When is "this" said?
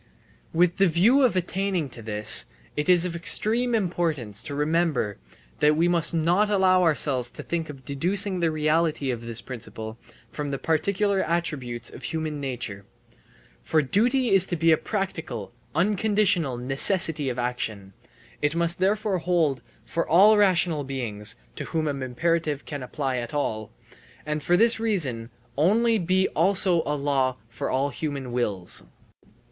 2.01-2.47, 9.21-9.41, 24.57-24.79